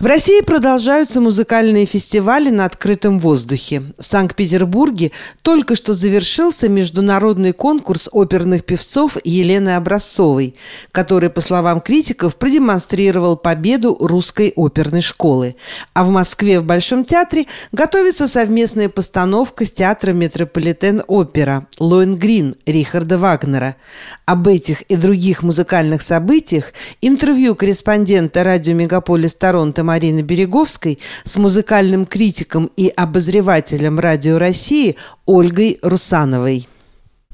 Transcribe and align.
В 0.00 0.06
России 0.06 0.40
продолжаются 0.40 1.20
музыкальные 1.20 1.84
фестивали 1.84 2.48
на 2.48 2.64
открытом 2.64 3.20
воздухе. 3.20 3.82
В 3.98 4.02
Санкт-Петербурге 4.02 5.12
только 5.42 5.74
что 5.74 5.92
завершился 5.92 6.70
международный 6.70 7.52
конкурс 7.52 8.08
оперных 8.10 8.64
певцов 8.64 9.18
Елены 9.24 9.76
Образцовой, 9.76 10.54
который, 10.90 11.28
по 11.28 11.42
словам 11.42 11.82
критиков, 11.82 12.36
продемонстрировал 12.36 13.36
победу 13.36 13.94
русской 14.00 14.54
оперной 14.56 15.02
школы. 15.02 15.56
А 15.92 16.02
в 16.02 16.08
Москве 16.08 16.60
в 16.60 16.64
Большом 16.64 17.04
театре 17.04 17.44
готовится 17.70 18.26
совместная 18.26 18.88
постановка 18.88 19.66
с 19.66 19.70
театром 19.70 20.18
«Метрополитен-опера» 20.20 21.66
«Лоенгрин» 21.78 22.54
Рихарда 22.64 23.18
Вагнера. 23.18 23.76
Об 24.24 24.48
этих 24.48 24.80
и 24.80 24.96
других 24.96 25.42
музыкальных 25.42 26.00
событиях 26.00 26.72
интервью 27.02 27.54
корреспондента 27.54 28.44
радио 28.44 28.72
«Мегаполис 28.72 29.34
Торонто» 29.34 29.89
Марины 29.90 30.20
Береговской 30.20 31.00
с 31.24 31.36
музыкальным 31.36 32.06
критиком 32.06 32.70
и 32.76 32.86
обозревателем 32.86 33.98
Радио 33.98 34.38
России 34.38 34.94
Ольгой 35.26 35.80
Русановой. 35.82 36.68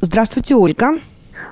Здравствуйте, 0.01 0.55
Ольга. 0.55 0.99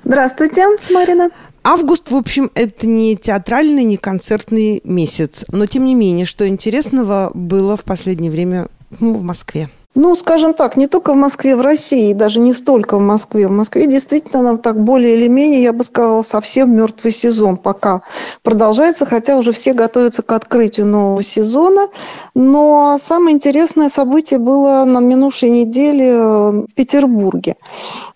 Здравствуйте, 0.02 0.64
Марина. 0.88 1.28
Август, 1.62 2.10
в 2.10 2.16
общем, 2.16 2.50
это 2.54 2.86
не 2.86 3.18
театральный, 3.18 3.84
не 3.84 3.98
концертный 3.98 4.80
месяц. 4.82 5.44
Но, 5.48 5.66
тем 5.66 5.84
не 5.84 5.94
менее, 5.94 6.24
что 6.24 6.48
интересного 6.48 7.30
было 7.34 7.76
в 7.76 7.84
последнее 7.84 8.30
время 8.30 8.68
ну, 8.98 9.12
в 9.12 9.22
Москве? 9.22 9.68
Ну, 9.96 10.16
скажем 10.16 10.54
так, 10.54 10.76
не 10.76 10.88
только 10.88 11.12
в 11.12 11.16
Москве, 11.16 11.54
в 11.54 11.60
России, 11.60 12.14
даже 12.14 12.40
не 12.40 12.52
столько 12.52 12.96
в 12.96 13.00
Москве. 13.00 13.46
В 13.46 13.52
Москве 13.52 13.86
действительно 13.86 14.58
так 14.58 14.82
более 14.82 15.14
или 15.14 15.28
менее, 15.28 15.62
я 15.62 15.72
бы 15.72 15.84
сказала, 15.84 16.22
совсем 16.22 16.74
мертвый 16.74 17.12
сезон 17.12 17.56
пока 17.56 18.02
продолжается, 18.42 19.06
хотя 19.06 19.36
уже 19.38 19.52
все 19.52 19.72
готовятся 19.72 20.22
к 20.22 20.32
открытию 20.32 20.86
нового 20.86 21.22
сезона. 21.22 21.86
Но 22.34 22.98
самое 23.00 23.36
интересное 23.36 23.88
событие 23.88 24.40
было 24.40 24.84
на 24.84 24.98
минувшей 24.98 25.50
неделе 25.50 26.16
в 26.16 26.66
Петербурге. 26.74 27.54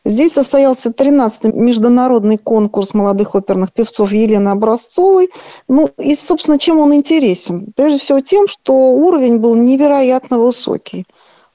Здесь 0.04 0.32
состоялся 0.32 0.90
13-й 0.90 1.52
международный 1.52 2.38
конкурс 2.38 2.92
молодых 2.92 3.36
оперных 3.36 3.72
певцов 3.72 4.10
Елены 4.10 4.48
Образцовой. 4.48 5.30
Ну, 5.68 5.90
и, 5.96 6.16
собственно, 6.16 6.58
чем 6.58 6.80
он 6.80 6.92
интересен? 6.92 7.72
Прежде 7.76 8.00
всего 8.00 8.20
тем, 8.20 8.48
что 8.48 8.72
уровень 8.72 9.38
был 9.38 9.54
невероятно 9.54 10.40
высокий 10.40 11.06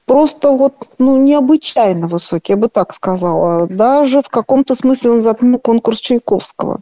просто 0.06 0.50
вот, 0.50 0.74
ну, 0.98 1.16
необычайно 1.16 2.08
высокий, 2.08 2.52
я 2.52 2.56
бы 2.56 2.68
так 2.68 2.94
сказала. 2.94 3.66
Даже 3.66 4.22
в 4.22 4.28
каком-то 4.28 4.74
смысле 4.74 5.12
он 5.12 5.20
затмил 5.20 5.58
конкурс 5.58 6.00
Чайковского. 6.00 6.80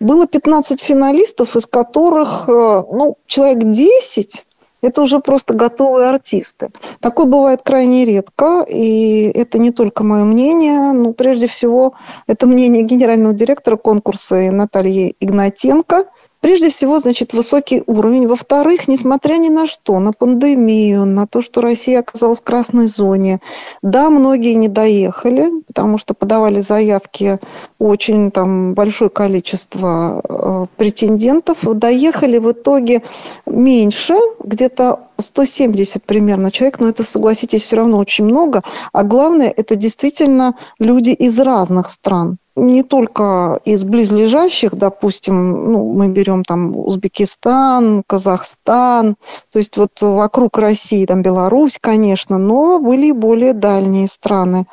Было 0.00 0.26
15 0.26 0.80
финалистов, 0.80 1.56
из 1.56 1.66
которых, 1.66 2.48
э, 2.48 2.52
ну, 2.52 3.16
человек 3.26 3.64
10 3.64 4.44
это 4.82 5.00
уже 5.00 5.20
просто 5.20 5.54
готовые 5.54 6.10
артисты. 6.10 6.68
Такое 7.00 7.24
бывает 7.24 7.62
крайне 7.64 8.04
редко, 8.04 8.66
и 8.68 9.30
это 9.34 9.58
не 9.58 9.70
только 9.70 10.04
мое 10.04 10.24
мнение, 10.24 10.92
но 10.92 11.14
прежде 11.14 11.48
всего 11.48 11.94
это 12.26 12.46
мнение 12.46 12.82
генерального 12.82 13.32
директора 13.32 13.76
конкурса 13.76 14.50
Натальи 14.50 15.16
Игнатенко– 15.20 16.04
Прежде 16.44 16.68
всего, 16.68 16.98
значит, 16.98 17.32
высокий 17.32 17.82
уровень. 17.86 18.26
Во-вторых, 18.28 18.86
несмотря 18.86 19.36
ни 19.38 19.48
на 19.48 19.66
что, 19.66 19.98
на 19.98 20.12
пандемию, 20.12 21.06
на 21.06 21.26
то, 21.26 21.40
что 21.40 21.62
Россия 21.62 22.00
оказалась 22.00 22.40
в 22.40 22.44
красной 22.44 22.86
зоне, 22.86 23.40
да, 23.80 24.10
многие 24.10 24.52
не 24.52 24.68
доехали, 24.68 25.48
потому 25.66 25.96
что 25.96 26.12
подавали 26.12 26.60
заявки 26.60 27.38
очень 27.78 28.30
там 28.30 28.74
большое 28.74 29.08
количество 29.08 30.20
э, 30.22 30.66
претендентов. 30.76 31.60
Доехали 31.62 32.36
в 32.36 32.52
итоге 32.52 33.02
меньше, 33.46 34.14
где-то 34.44 35.00
170 35.18 36.04
примерно 36.04 36.50
человек, 36.50 36.78
но 36.78 36.88
это, 36.88 37.04
согласитесь, 37.04 37.62
все 37.62 37.76
равно 37.76 37.96
очень 37.96 38.26
много. 38.26 38.62
А 38.92 39.02
главное, 39.02 39.48
это 39.48 39.76
действительно 39.76 40.56
люди 40.78 41.08
из 41.08 41.38
разных 41.38 41.90
стран 41.90 42.36
не 42.56 42.82
только 42.82 43.60
из 43.64 43.84
близлежащих, 43.84 44.74
допустим, 44.74 45.72
ну, 45.72 45.92
мы 45.92 46.08
берем 46.08 46.44
там 46.44 46.76
Узбекистан, 46.76 48.04
Казахстан, 48.06 49.16
то 49.52 49.58
есть 49.58 49.76
вот 49.76 50.00
вокруг 50.00 50.58
России, 50.58 51.06
там 51.06 51.22
Беларусь, 51.22 51.78
конечно, 51.80 52.38
но 52.38 52.78
были 52.78 53.08
и 53.08 53.12
более 53.12 53.54
дальние 53.54 54.06
страны. 54.06 54.66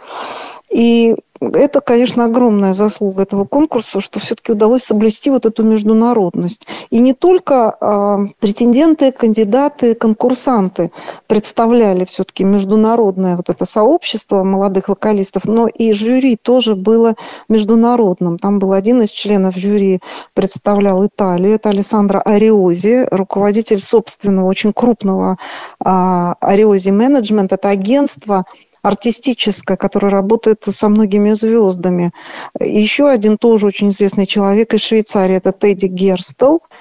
И 0.70 1.16
это, 1.42 1.82
конечно, 1.82 2.26
огромная 2.26 2.74
заслуга 2.74 3.24
этого 3.24 3.46
конкурса, 3.46 4.00
что 4.00 4.20
все-таки 4.20 4.52
удалось 4.52 4.84
соблюсти 4.84 5.32
вот 5.32 5.46
эту 5.46 5.64
международность. 5.64 6.68
И 6.92 7.00
не 7.00 7.14
только 7.14 7.76
э, 7.82 8.34
претенденты, 8.40 9.12
кандидаты, 9.12 9.96
конкурсанты 9.96 10.92
представляли 11.26 12.06
все-таки 12.06 12.44
международное 12.44 13.38
вот 13.38 13.50
это 13.50 13.66
сообщество 13.66 14.44
молодых 14.44 14.88
вокалистов, 14.88 15.46
но 15.46 15.68
и 15.68 15.94
жюри 15.94 16.36
тоже 16.36 16.76
было 16.76 17.16
международным. 17.50 18.38
Там 18.38 18.60
был 18.60 18.74
один 18.74 19.02
из 19.02 19.10
членов 19.10 19.56
жюри, 19.56 20.00
представлял 20.36 21.06
Италию, 21.06 21.56
это 21.56 21.70
Александра 21.70 22.20
Ариози, 22.20 23.08
руководитель 23.10 23.80
собственного 23.80 24.48
очень 24.48 24.74
крупного 24.74 25.38
э, 25.84 26.34
Ариози 26.40 26.92
Менеджмент, 26.92 27.52
это 27.52 27.70
агентство, 27.70 28.46
артистическая, 28.82 29.78
которая 29.78 30.12
работает 30.12 30.64
со 30.64 30.90
многими 30.90 31.34
звездами. 31.34 32.12
Еще 32.60 33.08
один 33.08 33.38
тоже 33.38 33.68
очень 33.68 33.90
известный 33.90 34.26
человек 34.26 34.74
из 34.74 34.82
Швейцарии, 34.82 35.36
это 35.36 35.52
Тедди 35.52 35.86
Герстел– 35.86 36.62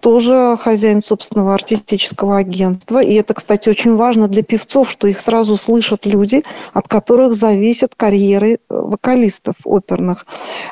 тоже 0.00 0.56
хозяин 0.60 1.00
собственного 1.00 1.54
артистического 1.54 2.36
агентства. 2.36 3.02
И 3.02 3.14
это, 3.14 3.34
кстати, 3.34 3.68
очень 3.68 3.96
важно 3.96 4.28
для 4.28 4.42
певцов, 4.42 4.90
что 4.90 5.06
их 5.06 5.20
сразу 5.20 5.56
слышат 5.56 6.06
люди, 6.06 6.44
от 6.72 6.88
которых 6.88 7.34
зависят 7.34 7.94
карьеры 7.94 8.54
э, 8.54 8.58
вокалистов 8.68 9.54
оперных. 9.64 10.26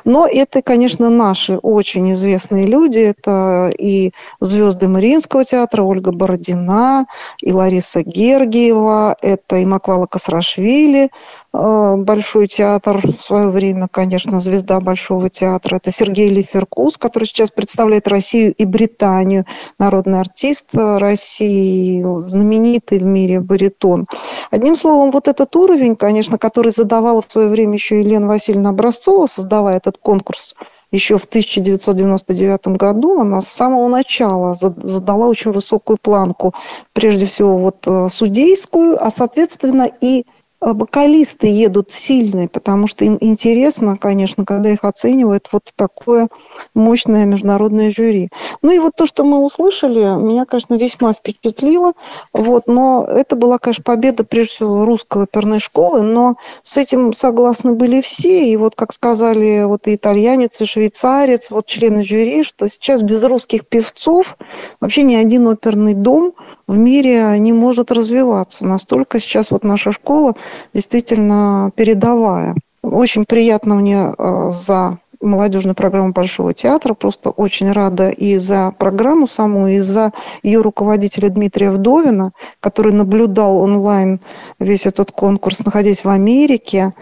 Но 0.05 0.27
это, 0.27 0.63
конечно, 0.63 1.11
наши 1.11 1.57
очень 1.57 2.13
известные 2.13 2.67
люди. 2.67 2.99
Это 2.99 3.73
и 3.79 4.13
звезды 4.41 4.89
Мариинского 4.89 5.45
театра 5.45 5.83
Ольга 5.83 6.13
Бородина, 6.13 7.07
и 7.41 7.53
Лариса 7.53 8.03
Гергиева, 8.03 9.17
это 9.21 9.57
и 9.57 9.65
Маквала 9.65 10.07
Касрашвили, 10.07 11.11
Большой 11.53 12.47
театр 12.47 13.03
в 13.19 13.23
свое 13.23 13.49
время, 13.49 13.87
конечно, 13.87 14.41
звезда 14.41 14.81
Большого 14.81 15.29
театра. 15.29 15.77
Это 15.77 15.93
Сергей 15.93 16.31
Лиферкус, 16.31 16.97
который 16.97 17.25
сейчас 17.25 17.51
представляет 17.51 18.09
Россию 18.09 18.55
и 18.55 18.65
Британию. 18.65 19.45
Народный 19.79 20.19
артист 20.19 20.69
России, 20.73 22.03
знаменитый 22.25 23.01
в 23.01 23.05
мире 23.05 23.41
баритон. 23.41 24.07
Одним 24.51 24.77
словом, 24.77 25.11
вот 25.11 25.29
этот 25.29 25.55
уровень, 25.55 25.95
конечно, 25.95 26.39
который 26.39 26.73
задавала 26.73 27.21
в 27.21 27.31
свое 27.31 27.49
время 27.49 27.75
еще 27.75 28.01
Елена 28.01 28.29
Васильевна 28.29 28.71
Образцова, 28.71 29.27
создавая 29.27 29.77
этот 29.77 29.99
конкурс 29.99 30.55
еще 30.93 31.17
в 31.17 31.25
1999 31.25 32.69
году 32.77 33.19
она 33.21 33.41
с 33.41 33.49
самого 33.49 33.89
начала 33.89 34.55
задала 34.55 35.27
очень 35.27 35.51
высокую 35.51 35.97
планку, 36.01 36.55
прежде 36.93 37.25
всего 37.25 37.57
вот 37.57 37.87
э, 37.87 38.09
судейскую, 38.11 39.03
а 39.03 39.11
соответственно 39.11 39.91
и 40.03 40.27
вокалисты 40.63 41.49
едут 41.49 41.91
сильные, 41.91 42.49
потому 42.49 42.87
что 42.87 43.05
им 43.05 43.19
интересно, 43.21 43.97
конечно, 43.97 44.45
когда 44.45 44.71
их 44.71 44.85
оценивает 44.85 45.49
вот 45.51 45.65
такое 45.75 46.29
мощное 46.73 47.25
международное 47.25 47.91
жюри. 47.91 48.31
Ну 48.63 48.71
и 48.71 48.79
вот 48.79 48.95
то, 48.97 49.07
что 49.07 49.25
мы 49.25 49.45
услышали, 49.45 49.99
меня, 49.99 50.45
конечно, 50.45 50.75
весьма 50.75 51.15
впечатлило. 51.15 51.95
Вот, 52.33 52.69
но 52.69 53.05
это 53.05 53.35
была, 53.35 53.59
конечно, 53.59 53.83
победа, 53.83 54.23
прежде 54.23 54.55
всего, 54.55 54.85
русской 54.85 55.25
оперной 55.25 55.59
школы, 55.59 56.03
но 56.03 56.37
с 56.63 56.77
этим 56.77 57.13
согласны 57.13 57.73
были 57.73 58.01
все. 58.01 58.45
И 58.45 58.57
вот, 58.57 58.77
как 58.77 58.93
сказали 58.93 59.65
вот 59.65 59.89
и 59.89 59.97
итальянец, 59.97 60.61
и 60.61 60.65
швейцарец, 60.65 61.51
вот 61.51 61.67
члены 61.67 62.05
жюри, 62.05 62.45
что 62.45 62.69
сейчас 62.69 63.03
без 63.03 63.23
русских 63.25 63.67
певцов 63.67 64.37
вообще 64.81 65.03
ни 65.03 65.17
один 65.17 65.49
оперный 65.49 65.95
дом 65.95 66.35
в 66.69 66.77
мире 66.77 67.37
не 67.41 67.53
может 67.53 67.91
развиваться. 67.91 68.65
Настолько 68.65 69.19
сейчас 69.19 69.51
вот 69.51 69.65
наша 69.65 69.91
школа 69.91 70.35
действительно 70.75 71.71
передовая. 71.75 72.57
Очень 72.83 73.25
приятно 73.25 73.77
мне 73.77 74.13
э, 74.17 74.51
за 74.53 74.99
молодежную 75.23 75.75
программу 75.75 76.13
Большого 76.13 76.53
театра. 76.53 76.95
Просто 76.95 77.31
очень 77.31 77.71
рада 77.73 78.09
и 78.11 78.37
за 78.37 78.73
программу 78.77 79.27
саму, 79.27 79.69
и 79.69 79.79
за 79.79 80.13
ее 80.43 80.61
руководителя 80.61 81.29
Дмитрия 81.29 81.71
Вдовина, 81.71 82.33
который 82.61 82.93
наблюдал 82.93 83.59
онлайн 83.59 84.21
весь 84.59 84.87
этот 84.87 85.13
конкурс, 85.13 85.65
находясь 85.65 86.05
в 86.05 86.09
Америке. 86.09 86.93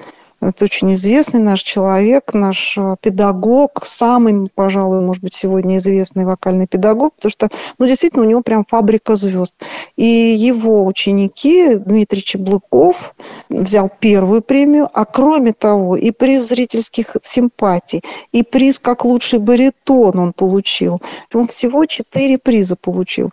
Это 0.40 0.64
очень 0.64 0.94
известный 0.94 1.40
наш 1.40 1.62
человек, 1.62 2.32
наш 2.32 2.76
э, 2.78 2.96
педагог, 3.02 3.82
самый, 3.84 4.48
пожалуй, 4.54 5.00
может 5.02 5.22
быть, 5.22 5.34
сегодня 5.34 5.76
известный 5.76 6.24
вокальный 6.24 6.66
педагог, 6.66 7.14
потому 7.14 7.30
что, 7.30 7.48
ну, 7.78 7.86
действительно, 7.86 8.22
у 8.22 8.28
него 8.28 8.40
прям 8.40 8.64
фабрика 8.66 9.16
звезд. 9.16 9.54
И 9.96 10.04
его 10.04 10.86
ученики, 10.86 11.74
Дмитрий 11.74 12.22
Чеблыков, 12.22 13.14
взял 13.50 13.90
первую 14.00 14.40
премию, 14.40 14.88
а 14.94 15.04
кроме 15.04 15.52
того, 15.52 15.96
и 15.96 16.10
приз 16.10 16.48
зрительских 16.48 17.18
симпатий, 17.22 18.00
и 18.32 18.42
приз 18.42 18.78
как 18.78 19.04
лучший 19.04 19.40
баритон 19.40 20.18
он 20.18 20.32
получил. 20.32 21.02
Он 21.34 21.48
всего 21.48 21.84
четыре 21.84 22.38
приза 22.38 22.76
получил. 22.76 23.30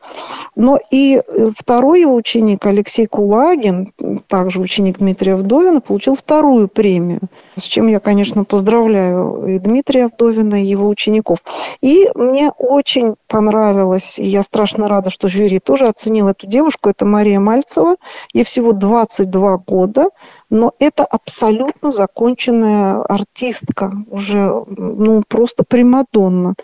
Но 0.57 0.77
и 0.91 1.21
э, 1.25 1.51
второй 1.57 2.01
его 2.01 2.15
ученик, 2.15 2.65
Алексей 2.65 3.05
Кулагин, 3.05 3.93
также 4.27 4.59
ученик 4.59 4.97
Дмитрия 4.97 5.37
Вдовина, 5.37 5.79
получил 5.79 6.17
вторую 6.17 6.67
премию 6.67 6.96
премию. 6.97 7.21
С 7.55 7.63
чем 7.63 7.87
я, 7.87 7.99
конечно, 7.99 8.43
поздравляю 8.43 9.45
и 9.47 9.59
Дмитрия 9.59 10.07
Вдовина, 10.07 10.61
и 10.61 10.65
его 10.65 10.87
учеников. 10.87 11.39
И 11.81 12.09
мне 12.15 12.51
очень 12.57 13.15
понравилось, 13.27 14.19
и 14.19 14.25
я 14.25 14.43
страшно 14.43 14.87
рада, 14.87 15.09
что 15.09 15.27
жюри 15.27 15.59
тоже 15.59 15.87
оценил 15.87 16.27
эту 16.27 16.47
девушку. 16.47 16.89
Это 16.89 17.05
Мария 17.05 17.39
Мальцева. 17.39 17.95
Ей 18.33 18.43
всего 18.43 18.73
22 18.73 19.57
года, 19.57 20.09
но 20.49 20.73
это 20.79 21.03
абсолютно 21.03 21.91
законченная 21.91 23.01
артистка, 23.03 23.91
уже 24.09 24.63
ну, 24.67 25.23
просто 25.27 25.63
примадонна 25.63 26.55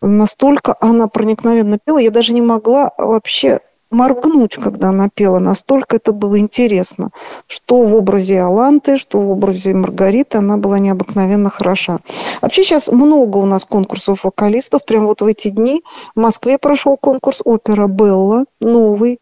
настолько 0.00 0.76
она 0.80 1.08
проникновенно 1.08 1.78
пела, 1.84 1.98
я 1.98 2.10
даже 2.10 2.32
не 2.32 2.40
могла 2.40 2.92
вообще 2.98 3.58
моргнуть, 3.90 4.54
когда 4.56 4.88
она 4.90 5.08
пела. 5.12 5.38
Настолько 5.38 5.96
это 5.96 6.12
было 6.12 6.38
интересно. 6.38 7.10
Что 7.46 7.82
в 7.82 7.94
образе 7.94 8.40
Аланты, 8.40 8.98
что 8.98 9.20
в 9.20 9.30
образе 9.30 9.74
Маргариты. 9.74 10.38
Она 10.38 10.56
была 10.56 10.78
необыкновенно 10.78 11.50
хороша. 11.50 11.98
Вообще 12.42 12.64
сейчас 12.64 12.88
много 12.88 13.38
у 13.38 13.46
нас 13.46 13.64
конкурсов 13.64 14.24
вокалистов. 14.24 14.84
Прямо 14.84 15.06
вот 15.06 15.20
в 15.20 15.26
эти 15.26 15.48
дни 15.48 15.82
в 16.14 16.20
Москве 16.20 16.58
прошел 16.58 16.96
конкурс 16.96 17.40
опера 17.44 17.86
«Белла», 17.86 18.44
новый 18.60 19.20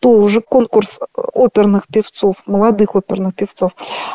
тоже 0.00 0.40
конкурс 0.40 1.00
оперных 1.14 1.88
певцов, 1.88 2.36
молодых 2.46 2.94
оперных 2.94 3.34
певцов. 3.34 3.72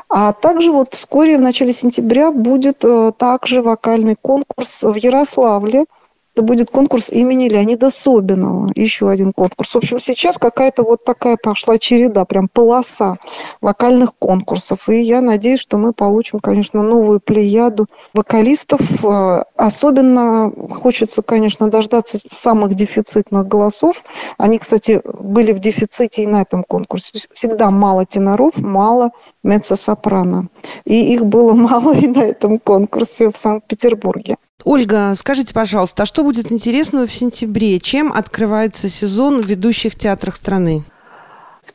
А 0.07 0.31
также 0.31 0.71
вот 0.71 0.87
вскоре, 0.89 1.37
в 1.37 1.41
начале 1.41 1.73
сентября, 1.73 2.31
будет 2.31 2.85
э, 2.85 3.11
также 3.17 3.61
вокальный 3.61 4.15
конкурс 4.15 4.83
в 4.83 4.95
Ярославле– 4.95 5.85
это 6.33 6.41
будет 6.41 6.71
конкурс 6.71 7.11
имени 7.11 7.47
Леонида 7.47 7.91
Собинова. 7.91 8.67
Еще 8.73 9.07
один 9.07 9.33
конкурс. 9.33 9.73
В 9.73 9.77
общем, 9.77 9.99
сейчас 9.99 10.39
какая-то 10.39 10.83
вот 10.83 11.03
такая 11.03 11.37
пошла 11.37 11.77
череда, 11.77 12.25
прям 12.25 12.47
полоса 12.47 13.17
вокальных 13.61 14.15
конкурсов. 14.17 14.89
И 14.89 14.99
я 15.01 15.21
надеюсь, 15.21 15.59
что 15.59 15.77
мы 15.77 15.93
получим, 15.93 16.39
конечно, 16.39 16.81
новую 16.81 17.19
плеяду 17.19 17.85
вокалистов. 18.15 18.81
Э, 19.03 19.43
особенно 19.55 20.51
хочется, 20.71 21.21
конечно, 21.21 21.69
дождаться 21.69 22.17
самых 22.31 22.73
дефицитных 22.73 23.47
голосов. 23.47 24.01
Они, 24.39 24.57
кстати, 24.57 25.01
были 25.05 25.51
в 25.51 25.59
дефиците 25.59 26.23
и 26.23 26.27
на 26.27 26.41
этом 26.41 26.63
конкурсе. 26.63 27.19
Всегда 27.31 27.69
мало 27.69 28.07
теноров, 28.07 28.57
мало 28.57 29.11
меццо-сопрано. 29.43 30.47
И 30.85 31.13
их 31.13 31.27
было 31.27 31.53
мало 31.53 31.93
и 31.93 32.07
на 32.07 32.23
этом 32.23 32.57
конкурсе 32.57 33.29
в 33.29 33.37
Санкт-Петербурге. 33.37 34.37
Ольга, 34.63 35.13
скажите, 35.15 35.53
пожалуйста, 35.53 36.03
а 36.03 36.05
что 36.05 36.23
будет 36.23 36.51
интересного 36.51 37.05
в 37.05 37.11
сентябре? 37.11 37.79
Чем 37.79 38.13
открывается 38.13 38.87
сезон 38.87 39.41
в 39.41 39.45
ведущих 39.45 39.95
театрах 39.95 40.35
страны? 40.35 40.83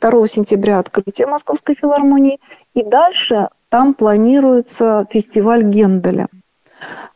2 0.00 0.26
сентября 0.26 0.79
открытие 0.79 1.26
Московской 1.26 1.75
филармонии. 1.75 2.40
И 2.75 2.82
дальше 2.82 3.49
там 3.69 3.94
планируется 3.94 5.06
фестиваль 5.11 5.64
Генделя. 5.64 6.29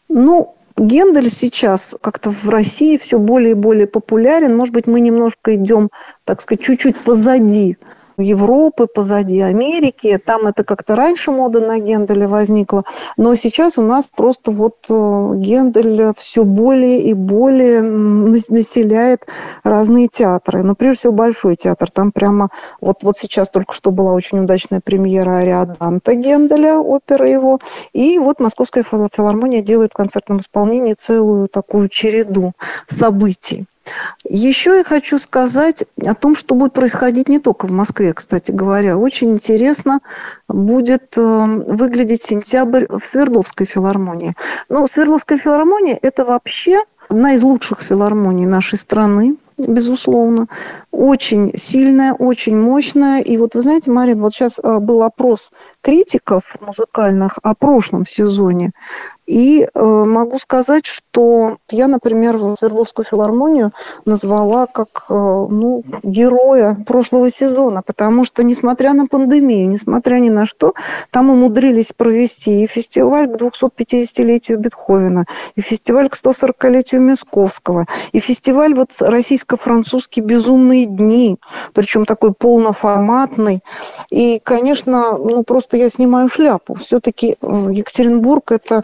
Ну, 0.09 0.55
Гендель 0.77 1.31
сейчас 1.31 1.97
как-то 2.01 2.31
в 2.31 2.49
России 2.49 2.99
все 2.99 3.19
более 3.19 3.53
и 3.53 3.55
более 3.55 3.87
популярен. 3.87 4.57
Может 4.57 4.75
быть, 4.75 4.87
мы 4.87 5.01
немножко 5.01 5.55
идем, 5.55 5.91
так 6.25 6.41
сказать, 6.41 6.65
чуть-чуть 6.65 6.99
позади 6.99 7.79
Европы, 8.17 8.87
позади 8.87 9.41
Америки. 9.41 10.21
Там 10.25 10.47
это 10.47 10.65
как-то 10.65 10.97
раньше 10.97 11.31
мода 11.31 11.61
на 11.61 11.79
Генделя 11.79 12.29
возникла. 12.29 12.85
Но 13.17 13.35
сейчас 13.35 13.79
у 13.79 13.83
нас 13.83 14.09
просто 14.09 14.51
вот 14.51 14.87
э, 14.89 15.33
Гендель 15.37 16.13
все 16.17 16.45
более 16.45 17.03
и 17.03 17.15
более 17.15 17.83
населяет 17.83 19.27
разные 19.65 20.09
театры. 20.09 20.63
Но 20.63 20.75
прежде 20.75 20.99
всего 20.99 21.13
Большой 21.13 21.57
театр. 21.57 21.91
Там 21.91 22.11
прямо 22.11 22.49
вот, 22.81 23.03
вот 23.03 23.17
сейчас 23.17 23.49
только 23.49 23.73
что 23.73 23.91
была 23.91 24.13
очень 24.13 24.41
удачная 24.41 24.81
премьера 24.81 25.39
Ариаданта 25.39 26.15
Генделя, 26.15 26.79
опера 26.79 27.29
его. 27.29 27.61
И 27.93 28.19
вот 28.19 28.41
Московская 28.41 28.83
филармония 28.83 29.63
делает 29.63 29.93
в 29.93 29.97
концертном 29.97 30.39
исполнении 30.39 30.95
целую 30.95 31.49
такую 31.49 31.89
череду 31.89 32.53
событий. 32.89 33.67
Еще 34.25 34.77
я 34.77 34.85
хочу 34.85 35.19
сказать 35.19 35.85
о 36.07 36.15
том, 36.15 36.35
что 36.35 36.55
будет 36.55 36.73
происходить 36.73 37.29
не 37.29 37.39
только 37.39 37.67
в 37.67 37.73
Москве, 37.73 38.13
кстати 38.13 38.51
говоря. 38.51 38.97
Очень 38.97 39.33
интересно 39.33 40.01
будет 40.49 41.17
э, 41.17 41.21
выглядеть 41.21 42.23
сентябрь 42.23 42.87
в 42.89 43.05
Свердловской 43.05 43.67
филармонии. 43.67 44.35
Но 44.69 44.87
Свердловская 44.87 45.39
филармония– 45.39 45.99
это 46.03 46.25
вообще 46.25 46.83
одна 47.09 47.35
из 47.35 47.43
лучших 47.43 47.81
филармоний 47.81 48.47
нашей 48.47 48.79
страны 48.79 49.37
безусловно. 49.59 50.47
Очень 50.91 51.57
сильная, 51.57 52.13
очень 52.13 52.57
мощная. 52.57 53.21
И 53.21 53.37
вот 53.37 53.55
вы 53.55 53.63
знаете, 53.63 53.91
Марин, 53.91 54.21
вот 54.21 54.33
сейчас 54.33 54.59
э, 54.59 54.79
был 54.79 55.03
опрос 55.03 55.53
критиков 55.81 56.43
музыкальных 56.61 57.39
о 57.43 57.55
прошлом 57.55 58.07
сезоне. 58.07 58.73
И 59.27 59.63
э, 59.63 59.81
могу 59.81 60.39
сказать, 60.39 60.85
что 60.85 61.59
я, 61.71 61.87
например, 61.87 62.41
Свердловскую 62.59 63.07
филармонию 63.07 63.73
назвала 64.05 64.67
как 64.67 65.05
э, 65.09 65.15
ну, 65.15 65.85
героя 66.03 66.77
прошлого 66.87 67.31
сезона, 67.31 67.83
потому 67.83 68.25
что, 68.25 68.43
несмотря 68.43 68.95
на 68.95 69.07
пандемию, 69.07 69.69
несмотря 69.69 70.17
ни 70.17 70.29
на 70.29 70.45
что, 70.45 70.75
там 71.11 71.31
умудрились 71.31 71.93
провести 71.93 72.65
и 72.65 72.67
фестиваль 72.67 73.29
к 73.29 73.37
250-летию 73.41 74.59
Бетховена, 74.59 75.25
и 75.55 75.61
фестиваль 75.61 76.09
к 76.09 76.15
140-летию 76.15 77.01
Мясковского, 77.01 77.87
и 78.11 78.19
фестиваль 78.19 78.75
вот 78.75 78.91
российско-французские 79.01 80.25
«Безумные 80.25 80.87
дни», 80.87 81.39
причем 81.75 82.07
такой 82.07 82.33
полноформатный. 82.35 83.63
И, 84.11 84.41
конечно, 84.43 85.17
ну 85.17 85.45
просто 85.45 85.77
я 85.77 85.89
снимаю 85.91 86.29
шляпу. 86.29 86.75
Все-таки 86.75 87.37
э, 87.41 87.67
Екатеринбург– 87.71 88.51
это 88.51 88.83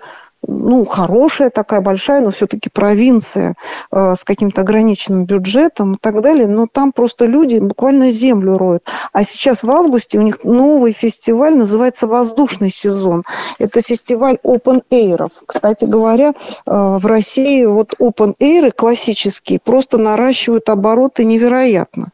ну, 0.49 0.87
хорошая 0.87 1.51
такая 1.51 1.83
большая, 1.83 2.23
но 2.23 2.31
все-таки 2.31 2.71
провинция 2.71 3.55
э, 3.93 4.15
с 4.15 4.25
каким-то 4.25 4.63
ограниченным 4.63 5.27
бюджетом 5.27 5.93
и 5.93 5.97
так 6.01 6.23
далее, 6.23 6.47
но 6.47 6.67
там 6.67 6.93
просто 6.93 7.27
люди 7.27 7.59
буквально 7.59 8.11
землю 8.11 8.57
роют. 8.57 8.83
А 9.13 9.25
сейчас 9.25 9.63
в 9.63 9.71
августе 9.71 10.19
у 10.19 10.23
них 10.23 10.43
новый 10.45 10.93
фестиваль, 10.93 11.55
называется 11.55 12.07
«Воздушный 12.07 12.71
сезон». 12.71 13.25
Это 13.59 13.83
фестиваль 13.83 14.39
open 14.43 14.83
air. 14.91 15.29
Кстати 15.45 15.85
говоря, 15.85 16.31
э, 16.31 16.33
в 16.65 17.05
России 17.05 17.67
вот 17.67 17.95
open 18.01 18.35
air 18.41 18.73
классические 18.75 19.61
просто 19.63 19.99
наращивают 19.99 20.71
обороты 20.71 21.25
невероятно. 21.25 22.09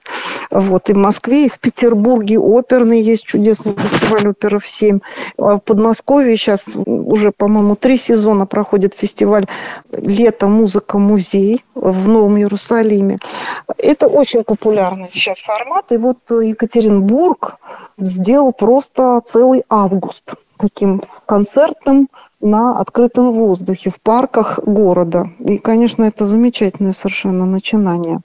Вот, 0.50 0.90
и 0.90 0.92
в 0.92 0.96
Москве, 0.96 1.46
и 1.46 1.48
в 1.48 1.60
Петербурге 1.60 2.38
оперный 2.41 3.00
есть 3.00 3.24
чудесный 3.24 3.76
фестиваль 3.76 4.31
оперов 4.31 4.67
7. 4.67 4.98
А 5.38 5.56
в 5.56 5.60
Подмосковье 5.60 6.36
сейчас 6.36 6.76
уже, 6.84 7.31
по-моему, 7.31 7.76
три 7.76 7.96
сезона 7.96 8.23
сезона 8.24 8.46
проходит 8.46 8.94
фестиваль 8.94 9.44
«Лето. 9.93 10.46
Музыка. 10.46 10.98
Музей» 10.98 11.62
в 11.74 12.08
Новом 12.08 12.38
Иерусалиме. 12.38 13.19
Это 13.76 14.06
очень 14.06 14.44
популярный 14.44 15.10
сейчас 15.12 15.40
формат. 15.40 15.93
И 15.93 15.98
вот 15.98 16.19
Екатеринбург 16.31 17.56
сделал 17.98 18.52
просто 18.52 19.20
целый 19.24 19.62
август 19.69 20.34
таким 20.56 21.02
концертным 21.26 22.08
на 22.40 22.81
открытом 22.81 23.32
воздухе, 23.32 23.90
в 23.90 24.00
парках 24.00 24.58
города. 24.64 25.28
И, 25.38 25.58
конечно, 25.58 26.04
это 26.04 26.26
замечательное 26.26 26.93
совершенно 26.93 27.44
начинание. 27.46 28.20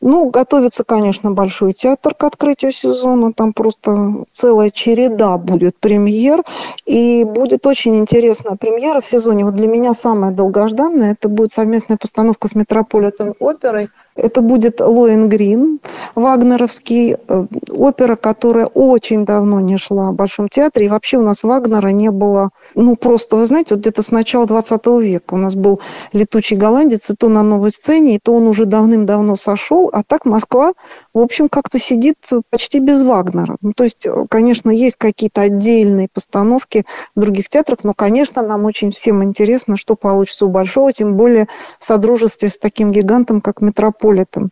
Ну, 0.00 0.30
готовится, 0.30 0.84
конечно, 0.84 1.30
Большой 1.30 1.72
театр 1.72 2.14
к 2.14 2.24
открытию 2.24 2.72
сезона. 2.72 3.32
Там 3.32 3.52
просто 3.52 4.24
целая 4.32 4.70
череда 4.70 5.36
будет 5.38 5.78
премьер. 5.78 6.42
И 6.84 7.24
будет 7.24 7.66
очень 7.66 7.98
интересная 7.98 8.56
премьера 8.56 9.00
в 9.00 9.06
сезоне. 9.06 9.44
Вот 9.44 9.54
для 9.54 9.68
меня 9.68 9.94
самая 9.94 10.32
долгожданная. 10.32 11.12
Это 11.12 11.28
будет 11.28 11.52
совместная 11.52 11.96
постановка 11.96 12.48
с 12.48 12.54
Метрополитен 12.54 13.34
оперой 13.38 13.90
Это 14.16 14.40
будет 14.40 14.80
Лоэн 14.80 15.28
Грин, 15.28 15.80
вагнеровский, 16.14 17.16
э, 17.16 17.46
опера, 17.70 18.16
которая 18.16 18.66
очень 18.66 19.24
давно 19.24 19.60
не 19.60 19.76
шла 19.76 20.10
в 20.10 20.14
Большом 20.14 20.48
театре. 20.48 20.86
И 20.86 20.88
вообще 20.88 21.18
у 21.18 21.22
нас 21.22 21.42
Вагнера 21.42 21.88
не 21.88 22.10
было, 22.10 22.50
ну, 22.74 22.96
просто, 22.96 23.36
вы 23.36 23.46
знаете, 23.46 23.74
вот 23.74 23.80
где-то 23.80 24.02
с 24.02 24.10
начала 24.10 24.46
20 24.46 24.86
века 25.00 25.34
у 25.34 25.36
нас 25.36 25.54
был 25.54 25.80
«Летучий 26.12 26.56
голландец», 26.56 27.10
и 27.10 27.14
то 27.14 27.28
на 27.28 27.42
новой 27.42 27.70
сцене, 27.70 28.16
и 28.16 28.18
то 28.18 28.32
он 28.32 28.46
уже 28.46 28.64
давным-давно 28.64 29.36
сошел, 29.36 29.90
а 29.92 30.02
так 30.02 30.24
Москва, 30.24 30.72
в 31.12 31.18
общем, 31.18 31.48
как-то 31.48 31.78
сидит 31.78 32.16
почти 32.50 32.80
без 32.80 33.02
Вагнера. 33.02 33.56
Ну, 33.60 33.72
то 33.72 33.84
есть, 33.84 34.06
конечно, 34.30 34.70
есть 34.70 34.96
какие-то 34.96 35.42
отдельные 35.42 36.08
постановки 36.12 36.86
в 37.14 37.20
других 37.20 37.48
театрах, 37.48 37.80
но, 37.84 37.92
конечно, 37.92 38.42
нам 38.42 38.64
очень 38.64 38.90
всем 38.90 39.22
интересно, 39.22 39.76
что 39.76 39.94
получится 39.94 40.46
у 40.46 40.50
Большого, 40.50 40.92
тем 40.92 41.16
более 41.16 41.48
в 41.78 41.84
содружестве 41.84 42.48
с 42.48 42.58
таким 42.58 42.92
гигантом, 42.92 43.40
как 43.40 43.60
Метрополитен. 44.06 44.48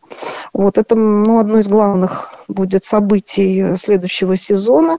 Вот 0.52 0.78
это 0.78 0.94
ну, 0.94 1.38
одно 1.38 1.58
из 1.58 1.68
главных 1.68 2.32
будет 2.48 2.84
событий 2.84 3.76
следующего 3.76 4.36
сезона. 4.36 4.98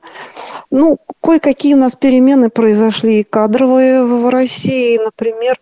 Ну, 0.72 0.98
кое-какие 1.22 1.76
у 1.76 1.78
нас 1.78 1.96
перемены 1.96 2.50
произошли 2.50 3.20
и 3.20 3.24
кадровые 3.24 4.06
в 4.06 4.30
России. 4.30 4.98
Например, 4.98 5.60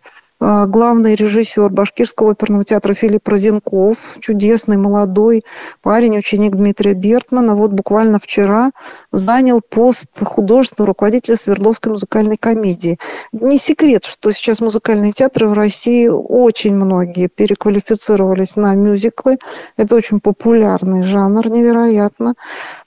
главный 0.66 1.14
режиссер 1.14 1.70
Башкирского 1.70 2.32
оперного 2.32 2.64
театра 2.64 2.92
Филипп 2.94 3.26
Розенков, 3.28 3.96
чудесный 4.20 4.76
молодой 4.76 5.44
парень, 5.82 6.18
ученик 6.18 6.52
Дмитрия 6.52 6.92
Бертмана, 6.92 7.54
вот 7.54 7.72
буквально 7.72 8.18
вчера 8.18 8.72
занял 9.10 9.62
пост 9.62 10.10
художественного 10.22 10.88
руководителя 10.88 11.36
Свердловской 11.36 11.92
музыкальной 11.92 12.36
комедии. 12.36 12.98
Не 13.32 13.58
секрет, 13.58 14.04
что 14.04 14.32
сейчас 14.32 14.60
музыкальные 14.60 15.12
театры 15.12 15.48
в 15.48 15.54
России 15.54 16.08
очень 16.08 16.74
многие 16.74 17.28
переквалифицировались 17.28 18.56
на 18.56 18.74
мюзиклы. 18.74 19.38
Это 19.76 19.94
очень 19.94 20.20
популярный 20.20 21.04
жанр, 21.04 21.48
невероятно. 21.48 22.34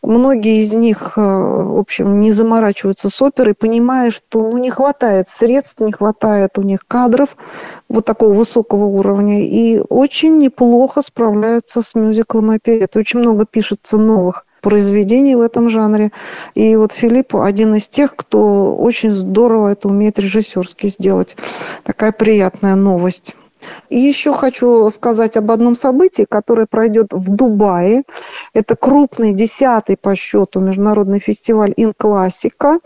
Многие 0.02 0.64
из 0.64 0.74
них, 0.74 1.14
э, 1.18 1.22
в 1.22 1.78
общем, 1.78 2.22
не 2.22 2.32
заморачиваются 2.32 3.10
с 3.10 3.22
оперой, 3.22 3.54
понимая, 3.54 4.12
что 4.12 4.42
ну, 4.42 4.58
не 4.58 4.70
хватает 4.70 5.28
средств, 5.28 5.80
не 5.82 5.92
хватает 5.92 6.58
у 6.58 6.62
них 6.62 6.86
кадров 6.88 7.36
вот 7.90 8.06
такого 8.06 8.34
высокого 8.34 8.86
уровня. 8.86 9.42
И 9.44 9.82
очень 9.90 10.38
неплохо 10.38 11.02
справляются 11.02 11.82
с 11.82 11.96
мюзиклом 11.96 12.52
оперет. 12.52 12.96
Очень 12.96 13.20
много 13.20 13.46
пишется 13.46 13.98
новых 13.98 14.46
произведений 14.62 15.36
в 15.36 15.42
этом 15.42 15.70
жанре. 15.70 16.12
И 16.54 16.76
вот 16.76 16.92
Филипп 16.92 17.36
один 17.36 17.76
из 17.76 17.90
тех, 17.90 18.16
кто 18.16 18.76
очень 18.76 19.14
здорово 19.14 19.70
это 19.70 19.88
умеет 19.88 20.20
режиссерски 20.20 20.88
сделать. 20.88 21.36
Такая 21.84 22.12
приятная 22.12 22.76
новость. 22.76 23.36
И 23.90 23.98
еще 23.98 24.34
хочу 24.34 24.90
сказать 24.90 25.38
об 25.38 25.52
одном 25.52 25.76
событии, 25.76 26.26
которое 26.30 26.68
пройдет 26.68 27.08
в 27.12 27.34
Дубае. 27.34 28.04
Это 28.54 28.76
крупный, 28.76 29.34
десятый 29.34 29.98
по 29.98 30.16
счету 30.16 30.60
международный 30.60 31.20
фестиваль 31.20 31.74
«Инклассика» 31.78 32.80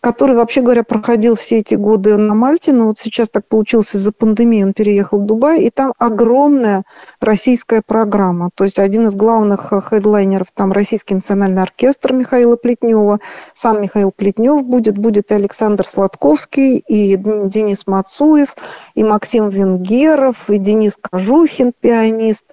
который, 0.00 0.34
вообще 0.34 0.62
говоря, 0.62 0.82
проходил 0.82 1.36
все 1.36 1.58
эти 1.58 1.74
годы 1.74 2.16
на 2.16 2.34
Мальте, 2.34 2.72
но 2.72 2.86
вот 2.86 2.98
сейчас 2.98 3.28
так 3.28 3.46
получилось 3.46 3.94
из-за 3.94 4.12
пандемии, 4.12 4.64
он 4.64 4.72
переехал 4.72 5.18
в 5.18 5.26
Дубай, 5.26 5.62
и 5.62 5.70
там 5.70 5.92
огромная 5.98 6.84
российская 7.20 7.82
программа. 7.84 8.50
То 8.54 8.64
есть 8.64 8.78
один 8.78 9.08
из 9.08 9.14
главных 9.14 9.72
э, 9.72 9.80
хедлайнеров 9.80 10.48
там 10.54 10.72
Российский 10.72 11.14
национальный 11.14 11.62
оркестр 11.62 12.14
Михаила 12.14 12.56
Плетнева, 12.56 13.20
сам 13.52 13.82
Михаил 13.82 14.10
Плетнев 14.10 14.64
будет, 14.64 14.96
будет 14.96 15.30
и 15.30 15.34
Александр 15.34 15.86
Сладковский, 15.86 16.78
и 16.78 17.16
Денис 17.16 17.86
Мацуев, 17.86 18.54
и 18.94 19.04
Максим 19.04 19.50
Венгеров, 19.50 20.48
и 20.48 20.58
Денис 20.58 20.96
Кожухин, 21.00 21.72
пианист. 21.78 22.46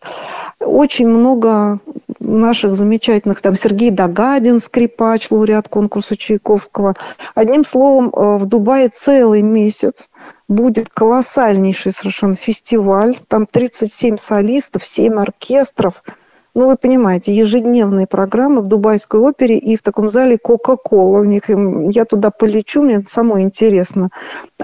Очень 0.60 1.08
много 1.08 1.80
наших 2.28 2.76
замечательных, 2.76 3.42
там 3.42 3.56
Сергей 3.56 3.92
Дагадин, 3.92 4.60
скрипач, 4.60 5.32
лауреат 5.32 5.70
конкурса 5.70 6.16
Чайковского. 6.16 6.96
Одним 7.34 7.66
словом, 7.66 8.10
э, 8.10 8.38
в 8.38 8.46
Дубае 8.46 8.90
целый 8.90 9.42
месяц 9.42 10.10
будет 10.48 10.90
колоссальнейший 10.90 11.92
совершенно 11.92 12.36
фестиваль. 12.36 13.16
Там 13.28 13.46
37 13.48 14.18
солистов, 14.18 14.86
7 14.86 15.20
оркестров– 15.20 16.04
ну, 16.58 16.66
вы 16.66 16.76
понимаете, 16.76 17.32
ежедневные 17.34 18.08
программы 18.08 18.62
в 18.62 18.68
Дубайской 18.68 19.20
опере 19.20 19.60
и 19.60 19.78
в 19.78 19.84
таком 19.84 20.10
зале 20.10 20.40
Кока-Кола. 20.40 21.20
У 21.20 21.24
них 21.24 21.50
я 21.50 22.04
туда 22.04 22.32
полечу, 22.32 22.82
мне 22.82 23.04
самое 23.06 23.46
интересно, 23.46 24.10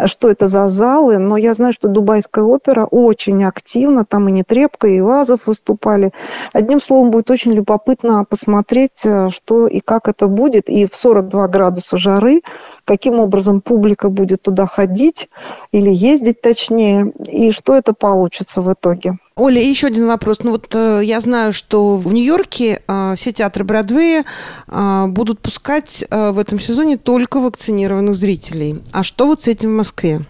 что 0.06 0.28
это 0.32 0.48
за 0.48 0.70
залы. 0.70 1.20
Но 1.20 1.38
я 1.38 1.54
знаю, 1.54 1.72
что 1.72 1.88
Дубайская 1.88 2.44
опера 2.44 2.86
очень 2.86 3.44
активна. 3.44 4.06
Там 4.06 4.28
и 4.28 4.32
Нетребко, 4.32 4.88
и 4.88 5.02
Вазов 5.02 5.46
выступали. 5.46 6.14
Одним 6.52 6.82
словом, 6.82 7.12
будет 7.12 7.30
очень 7.30 7.52
любопытно 7.52 8.26
посмотреть, 8.28 9.06
э, 9.06 9.30
что 9.30 9.68
и 9.68 9.80
как 9.80 10.08
это 10.08 10.26
будет. 10.26 10.70
И 10.70 10.88
в 10.88 10.96
42 10.96 11.48
градуса 11.48 11.98
жары, 11.98 12.42
каким 12.86 13.20
образом 13.20 13.62
публика 13.62 14.10
будет 14.10 14.42
туда 14.42 14.66
ходить 14.66 15.30
или 15.72 15.92
ездить 15.92 16.42
точнее, 16.42 17.14
и 17.28 17.52
что 17.52 17.76
это 17.76 17.94
получится 17.94 18.64
в 18.64 18.74
итоге. 18.74 19.20
Оля, 19.36 19.60
еще 19.62 19.88
один 19.88 20.08
вопрос. 20.08 20.40
Ну 20.44 20.52
вот 20.52 20.68
э, 20.76 21.02
я 21.04 21.20
знаю, 21.20 21.54
что 21.54 21.96
в 21.96 22.14
Нью-Йорке 22.14 22.84
э, 22.88 23.14
все 23.16 23.32
театры 23.32 23.64
Бродвея 23.64 24.26
э, 24.68 25.06
будут 25.08 25.40
пускать 25.40 26.06
в 26.10 26.38
этом 26.38 26.60
сезоне 26.60 26.98
только 26.98 27.40
вакцинированных 27.40 28.16
зрителей. 28.16 28.84
А 28.92 29.02
что 29.02 29.26
вот 29.26 29.44
с 29.44 29.48
этим 29.48 29.72
в 29.72 29.78
Москве? 29.78 30.22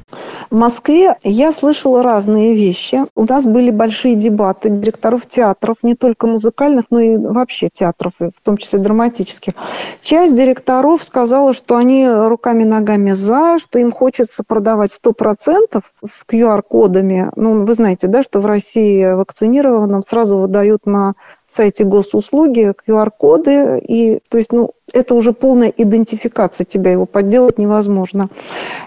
В 0.50 0.56
Москве 0.56 1.16
я 1.24 1.52
слышала 1.52 2.02
разные 2.02 2.56
вещи. 2.56 3.02
У 3.16 3.26
нас 3.26 3.46
были 3.46 3.72
большие 3.72 4.16
дебаты 4.16 4.70
директоров 4.70 5.28
театров, 5.28 5.78
не 5.84 5.96
только 5.96 6.28
музыкальных, 6.28 6.86
но 6.90 7.00
и 7.00 7.18
вообще 7.18 7.70
театров, 7.74 8.14
в 8.20 8.42
том 8.42 8.58
числе 8.58 8.80
драматических. 8.80 9.54
Часть 10.02 10.36
директоров 10.36 11.04
сказала, 11.04 11.54
что 11.54 11.76
они 11.76 12.08
руками-ногами 12.10 13.12
за, 13.12 13.60
что 13.60 13.80
им 13.80 13.92
хочется 13.92 14.44
продавать 14.48 14.98
100% 15.04 15.82
с 16.04 16.26
QR-кодами. 16.26 17.32
Ну, 17.36 17.66
вы 17.66 17.74
знаете, 17.74 18.08
да, 18.08 18.24
что 18.24 18.40
в 18.40 18.46
России 18.46 18.93
вакцинированным 19.02 20.04
сразу 20.04 20.38
выдают 20.38 20.86
на 20.86 21.14
сайте 21.46 21.84
госуслуги 21.84 22.74
QR-коды. 22.88 23.80
И, 23.80 24.20
то 24.30 24.38
есть, 24.38 24.52
ну, 24.52 24.72
это 24.94 25.16
уже 25.16 25.34
полная 25.34 25.70
идентификация 25.76 26.66
тебя, 26.66 26.92
его 26.92 27.06
подделать 27.06 27.58
невозможно. 27.58 28.30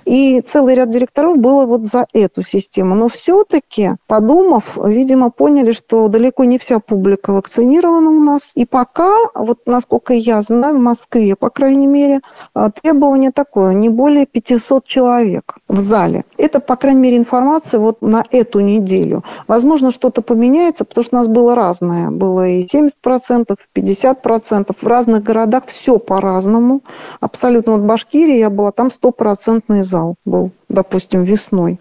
И 0.04 0.40
целый 0.40 0.76
ряд 0.76 0.88
директоров 0.88 1.38
было 1.38 1.66
вот 1.66 1.84
за 1.84 2.06
эту 2.12 2.42
систему. 2.42 2.94
Но 2.94 3.08
все-таки, 3.08 3.96
подумав, 4.06 4.78
видимо, 4.82 5.30
поняли, 5.30 5.72
что 5.72 6.08
далеко 6.08 6.44
не 6.44 6.58
вся 6.58 6.78
публика 6.78 7.32
вакцинирована 7.32 8.10
у 8.10 8.20
нас. 8.22 8.52
И 8.54 8.64
пока, 8.64 9.12
вот 9.34 9.58
насколько 9.66 10.14
я 10.14 10.40
знаю, 10.42 10.78
в 10.78 10.82
Москве, 10.82 11.34
по 11.34 11.50
крайней 11.50 11.88
мере, 11.88 12.20
а, 12.54 12.70
требование 12.70 13.32
такое, 13.32 13.74
не 13.74 13.88
более 13.88 14.26
500 14.26 14.86
человек 14.86 15.56
в 15.68 15.78
зале. 15.78 16.24
Это, 16.38 16.60
по 16.60 16.76
крайней 16.76 17.00
мере, 17.00 17.16
информация 17.16 17.80
вот 17.80 18.00
на 18.00 18.24
эту 18.30 18.60
неделю. 18.60 19.24
Возможно, 19.48 19.90
что-то 19.90 20.22
поменяется, 20.22 20.84
потому 20.84 21.04
что 21.04 21.16
у 21.16 21.18
нас 21.18 21.28
было 21.28 21.54
разное. 21.56 22.10
Было 22.10 22.46
и 22.48 22.64
70%, 22.64 23.56
50%. 23.74 24.76
В 24.80 24.86
разных 24.86 25.22
городах 25.24 25.64
все 25.66 25.95
по-разному. 25.98 26.82
Абсолютно. 27.20 27.72
Вот 27.72 27.82
в 27.82 27.84
Башкирии 27.84 28.38
я 28.38 28.50
была, 28.50 28.72
там 28.72 28.90
стопроцентный 28.90 29.82
зал 29.82 30.16
был, 30.24 30.50
допустим, 30.68 31.22
весной. 31.22 31.78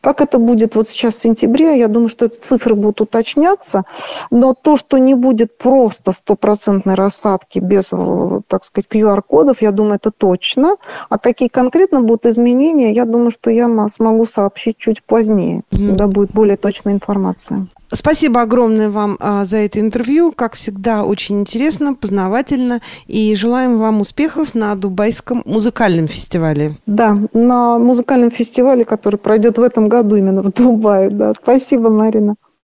Как 0.00 0.20
это 0.20 0.38
будет 0.38 0.74
вот 0.74 0.88
сейчас 0.88 1.14
в 1.14 1.20
сентябре, 1.20 1.78
я 1.78 1.88
думаю, 1.88 2.08
что 2.08 2.26
эти 2.26 2.38
цифры 2.38 2.74
будут 2.74 3.00
уточняться, 3.00 3.84
но 4.30 4.54
то, 4.54 4.76
что 4.76 4.98
не 4.98 5.14
будет 5.14 5.58
просто 5.58 6.12
стопроцентной 6.12 6.94
рассадки 6.94 7.58
без, 7.58 7.92
э, 7.92 8.40
так 8.48 8.64
сказать, 8.64 8.88
QR-кодов, 8.90 9.62
я 9.62 9.70
думаю, 9.70 9.96
это 9.96 10.10
точно. 10.10 10.76
А 11.08 11.18
какие 11.18 11.48
конкретно 11.48 12.00
будут 12.00 12.26
изменения, 12.26 12.92
я 12.92 13.04
думаю, 13.04 13.30
что 13.30 13.50
я 13.50 13.68
смогу 13.88 14.26
сообщить 14.26 14.78
чуть 14.78 15.02
позднее, 15.02 15.62
mm-hmm. 15.70 15.88
когда 15.88 16.06
будет 16.06 16.32
более 16.32 16.56
точная 16.56 16.94
информация. 16.94 17.66
Спасибо 17.94 18.42
огромное 18.42 18.90
вам 18.90 19.16
а, 19.20 19.44
за 19.44 19.58
это 19.58 19.80
интервью. 19.80 20.32
Как 20.32 20.54
всегда, 20.54 21.04
очень 21.04 21.40
интересно, 21.40 21.94
познавательно. 21.94 22.80
И 23.06 23.34
желаем 23.34 23.78
вам 23.78 24.00
успехов 24.00 24.54
на 24.54 24.74
Дубайском 24.74 25.42
музыкальном 25.44 26.08
фестивале. 26.08 26.76
Да, 26.86 27.16
на 27.32 27.78
музыкальном 27.78 28.30
фестивале, 28.30 28.84
который 28.84 29.16
пройдет 29.16 29.58
в 29.58 29.62
этом 29.62 29.88
году 29.88 30.16
именно 30.16 30.42
в 30.42 30.52
Дубае. 30.52 31.10
Да. 31.10 31.32
Спасибо, 31.40 31.88
Марина. 31.88 32.36